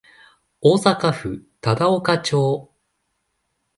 [0.03, 0.05] 大阪
[1.13, 2.73] 府忠岡町